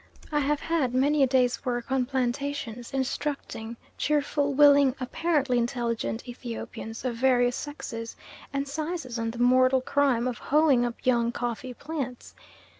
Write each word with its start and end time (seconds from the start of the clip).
I 0.31 0.39
have 0.39 0.61
had 0.61 0.95
many 0.95 1.21
a 1.21 1.27
day's 1.27 1.63
work 1.63 1.91
on 1.91 2.07
plantations 2.07 2.91
instructing 2.91 3.77
cheerful, 3.99 4.51
willing, 4.51 4.95
apparently 4.99 5.59
intelligent 5.59 6.27
Ethiopians 6.27 7.05
of 7.05 7.13
various 7.17 7.55
sexes 7.55 8.15
and 8.51 8.67
sizes 8.67 9.19
on 9.19 9.29
the 9.29 9.37
mortal 9.37 9.79
crime 9.81 10.27
of 10.27 10.39
hoeing 10.39 10.85
up 10.87 10.95
young 11.05 11.31
coffee 11.31 11.75
plants. 11.75 12.33